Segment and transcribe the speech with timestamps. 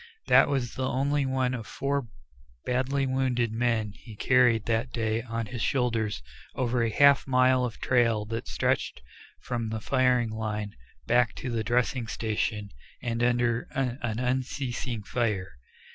[0.25, 2.07] That was only one of four
[2.65, 6.23] badly wounded men he carried that day on his shoulders
[6.55, 9.03] over a half mile of trail that stretched
[9.41, 10.75] from the firing line
[11.05, 12.71] back to the dressing station
[13.03, 15.51] and under an unceasing fire.